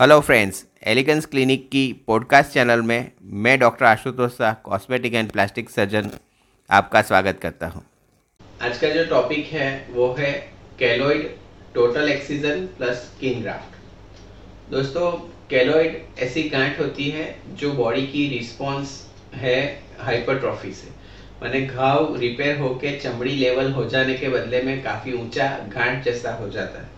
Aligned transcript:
Hello 0.00 0.18
friends 0.20 0.64
elegance 0.86 1.26
clinic 1.26 1.64
की 1.68 1.82
podcast 2.06 2.50
channel 2.52 2.80
में 2.82 3.10
मैं 3.42 3.58
doctor 3.58 3.84
Ashutosh 3.84 4.32
Shah 4.32 4.52
cosmetic 4.64 5.14
and 5.14 5.30
plastic 5.30 5.70
surgeon 5.70 6.10
आपका 6.70 7.00
स्वागत 7.02 7.38
करता 7.42 7.66
हूँ। 7.66 7.82
आज 8.62 8.78
का 8.78 8.88
जो 8.88 9.04
टॉपिक 9.04 9.46
है, 9.46 9.86
वो 9.90 10.12
है 10.18 10.32
keloid 10.78 11.24
total 11.74 12.08
excision 12.08 12.66
plus 12.78 12.96
skin 12.96 13.40
graft 13.42 14.70
दोस्तों, 14.70 15.10
कैलोइड 15.50 15.96
ऐसी 16.18 16.42
गांठ 16.48 16.80
होती 16.80 17.08
है 17.10 17.24
जो 17.54 17.72
बॉडी 17.72 18.06
की 18.06 18.28
रिस्पॉन्स 18.28 19.00
है 19.34 19.58
हाइपरट्रॉफी 20.00 20.72
से। 20.72 20.90
मैंने 21.42 21.66
घाव 21.66 22.16
रिपेयर 22.16 22.58
होके 22.58 22.96
चमड़ी 22.98 23.34
लेवल 23.36 23.72
हो 23.72 23.84
जाने 23.88 24.14
के 24.14 24.28
बदले 24.28 24.62
में 24.62 24.82
काफ़ी 24.82 25.12
ऊँचा 25.12 25.48
गांठ 25.74 26.04
जैसा 26.04 26.34
हो 26.34 26.48
जाता 26.50 26.82
है। 26.82 26.94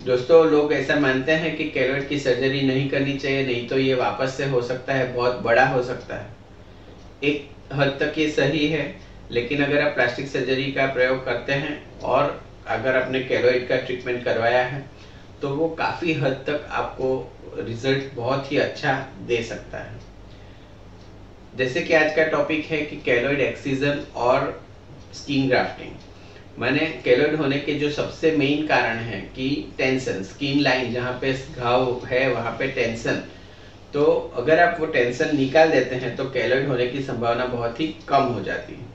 दोस्तों, 0.00 0.44
लोग 0.50 0.72
ऐसा 0.72 0.94
मानते 0.96 1.32
हैं 1.32 1.56
कि 1.56 1.64
कैलोइड 1.70 2.08
की 2.08 2.18
सर्जरी 2.18 2.60
नहीं 2.62 2.88
करनी 2.90 3.16
चाहिए, 3.16 3.44
नहीं 3.46 3.66
तो 3.68 3.78
ये 3.78 3.94
वापस 3.94 4.34
से 4.36 4.46
हो 4.48 4.60
सकता 4.62 4.94
है, 4.94 5.12
बहुत 5.14 5.40
बड़ा 5.42 5.66
हो 5.66 5.82
सकता 5.82 6.16
है। 6.16 6.28
एक 7.22 7.50
हद 7.72 7.96
तक 8.00 8.18
ये 8.18 8.28
सही 8.30 8.66
है, 8.68 8.94
लेकिन 9.30 9.64
अगर 9.64 9.82
आप 9.82 9.94
प्लास्टिक 9.94 10.28
सर्जरी 10.28 10.70
का 10.72 10.86
प्रयोग 10.86 11.24
करते 11.24 11.52
हैं 11.54 12.00
और 12.02 12.40
अगर 12.68 12.96
आपने 12.96 13.20
कैलोइड 13.22 13.68
का 13.68 13.76
ट्रीटमेंट 13.76 14.24
करवाया 14.24 14.64
है 14.64 14.84
तो 15.42 15.48
वो 15.48 15.68
काफ़ी 15.76 16.12
हद 16.14 16.42
तक 16.46 16.66
आपको 16.70 17.12
रिज़ल्ट 17.58 18.14
बहुत 18.14 18.52
ही 18.52 18.58
अच्छा 18.58 18.94
दे 19.26 19.42
सकता 19.42 19.78
है। 19.78 19.98
जैसे 21.56 21.82
कि 21.82 21.94
आज 21.94 22.14
का 22.16 22.24
टॉपिक 22.30 22.64
है 22.66 22.80
कि 22.82 22.96
कैलोइड 22.96 23.40
एक्सीजन 23.40 24.04
और 24.16 24.62
स्किन 25.14 25.48
ग्राफ्टिंग। 25.48 25.92
मैंने 26.60 26.86
केलोइड 27.04 27.34
होने 27.34 27.58
के 27.58 27.74
जो 27.74 27.90
सबसे 27.90 28.30
मेन 28.36 28.66
कारण 28.66 28.96
है 29.00 29.20
कि 29.36 29.48
टेंशन 29.78 30.22
स्किन 30.22 30.60
लाइन 30.60 30.92
जहाँ 30.92 31.12
पे 31.20 31.32
घाव 31.32 32.06
है, 32.06 32.32
वहाँ 32.32 32.52
पे 32.58 32.66
टेंशन 32.70 33.22
तो 33.92 34.04
अगर 34.36 34.58
आप 34.58 34.76
वो 34.80 34.86
टेंशन 34.88 35.36
निकाल 35.36 35.70
देते 35.70 35.96
हैं 35.96 36.14
तो 36.16 36.24
कैलोइड 36.30 36.68
होने 36.68 36.86
की 36.86 37.02
संभावना 37.02 37.46
बहुत 37.46 37.80
ही 37.80 37.86
कम 38.08 38.22
हो 38.24 38.42
जाती 38.42 38.72
है। 38.72 38.88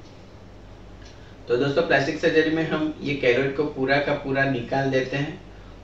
तो 1.48 1.58
दोस्तों 1.58 1.82
प्लास्टिक 1.84 2.20
सर्जरी 2.20 2.56
में 2.56 2.70
हम 2.70 2.94
ये 3.02 3.16
कैलोइड 3.16 3.56
को 3.58 3.64
पूरा 3.72 3.98
का 4.00 4.14
पूरा 4.20 4.44
निकाल 4.52 4.90
देते 4.92 5.18
हैं 5.18 5.40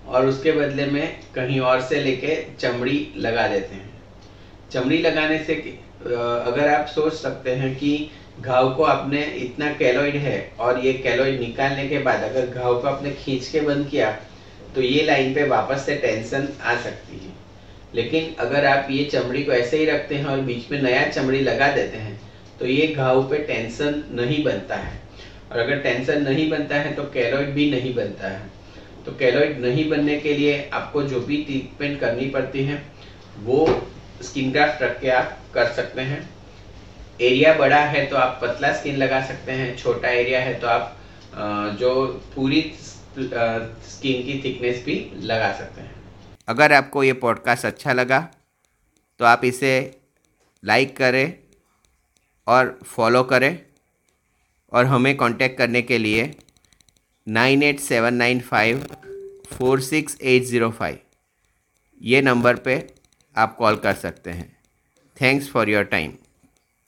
और 0.07 0.25
उसके 0.25 0.51
बदले 0.51 0.85
में 0.85 1.17
कहीं 1.35 1.59
और 1.61 1.81
से 1.81 2.03
लेके 2.03 2.35
चमड़ी 2.59 3.07
लगा 3.17 3.47
देते 3.47 3.75
हैं। 3.75 3.89
चमड़ी 4.71 4.97
लगाने 4.97 5.43
से 5.43 5.55
अगर 6.03 6.67
आप 6.69 6.85
सोच 6.87 7.13
सकते 7.13 7.51
हैं 7.55 7.75
कि 7.75 8.09
घाव 8.39 8.73
को 8.75 8.83
आपने 8.83 9.21
इतना 9.37 9.71
कैलोइड 9.73 10.15
है 10.15 10.37
और 10.59 10.79
ये 10.85 10.93
कैलोइड 10.93 11.39
निकालने 11.39 11.87
के 11.87 11.97
बाद 11.99 12.23
अगर 12.23 12.47
घाव 12.47 12.81
को 12.81 12.87
आपने 12.87 13.11
खींच 13.15 13.47
के 13.47 13.61
बंद 13.61 13.87
किया 13.89 14.11
तो 14.75 14.81
ये 14.81 15.03
लाइन 15.05 15.33
पे 15.33 15.43
वापस 15.47 15.85
से 15.85 15.95
टेंशन 15.95 16.47
आ 16.63 16.75
सकती 16.75 17.17
है। 17.17 17.33
लेकिन 17.95 18.33
अगर 18.39 18.65
आप 18.65 18.87
ये 18.91 19.03
चमड़ी 19.05 19.43
को 19.43 19.51
ऐसे 19.51 19.77
ही 19.77 19.85
रखते 19.85 20.15
हैं 20.15 20.25
और 20.25 20.41
बीच 20.41 20.71
में 20.71 20.81
नया 20.81 21.05
चमड़ी 21.07 21.39
लगा 21.39 21.71
देते 21.71 21.97
हैं 21.97 22.19
तो 22.59 22.65
ये 22.65 22.87
घाव 22.87 23.21
पे 23.29 23.37
टेंशन 23.45 24.03
नहीं 24.11 24.43
बनता 24.43 24.75
है। 24.75 24.99
और 25.51 25.59
अगर 25.59 25.79
टेंशन 25.79 26.21
नहीं 26.23 26.49
बनता 26.49 26.75
है 26.75 26.93
तो 26.95 27.03
कैलोइड 27.13 27.53
भी 27.53 27.69
नहीं 27.71 27.93
बनता 27.95 28.27
है। 28.27 28.49
तो 29.05 29.11
कैलोइड 29.11 29.59
नहीं 29.61 29.89
बनने 29.89 30.17
के 30.19 30.33
लिए 30.33 30.69
आपको 30.73 31.03
जो 31.03 31.19
भी 31.19 31.37
ट्रीटमेंट 31.43 31.99
करनी 31.99 32.25
पड़ती 32.29 32.63
है, 32.63 32.81
वो 33.39 33.65
स्किन 34.23 34.51
ग्राफ्ट 34.51 34.83
रख 34.83 34.99
के 35.01 35.09
आप 35.11 35.37
कर 35.53 35.71
सकते 35.73 36.01
हैं। 36.01 36.29
एरिया 37.19 37.53
बड़ा 37.53 37.79
है 37.85 38.05
तो 38.05 38.15
आप 38.15 38.39
पतला 38.41 38.71
स्किन 38.73 38.95
लगा 38.97 39.21
सकते 39.25 39.51
हैं, 39.51 39.75
छोटा 39.77 40.09
एरिया 40.09 40.41
है 40.41 40.59
तो 40.59 40.67
आप 40.67 40.97
जो 41.79 42.05
पूरी 42.35 42.61
स्किन 42.73 44.23
की 44.23 44.41
थिकनेस 44.43 44.83
भी 44.85 44.95
लगा 45.23 45.51
सकते 45.53 45.81
हैं। 45.81 45.95
अगर 46.47 46.73
आपको 46.73 47.03
ये 47.03 47.13
पॉडकास्ट 47.23 47.65
अच्छा 47.65 47.93
लगा 47.93 48.19
तो 49.19 49.25
आप 49.25 49.45
इसे 49.45 49.73
लाइक 50.63 50.95
करें 50.97 51.33
और 52.47 52.79
फॉलो 52.85 53.23
करें 53.23 53.59
और 54.71 54.85
हमें 54.85 55.15
कांटेक्ट 55.17 55.57
करने 55.57 55.81
के 55.81 55.97
लिए 55.97 56.33
nine 57.27 57.63
eight 57.63 57.79
seven 57.79 58.13
nine 58.13 58.39
five 58.41 58.85
four 59.51 59.81
six 59.81 60.17
eight 60.21 60.43
zero 60.43 60.69
five 60.71 60.97
ये 62.01 62.21
नंबर 62.21 62.55
पे 62.55 62.75
आप 63.35 63.55
कॉल 63.55 63.75
कर 63.75 63.93
सकते 63.93 64.29
हैं। 64.29 64.57
Thanks 65.17 65.49
for 65.49 65.69
your 65.69 65.83
time 65.83 66.13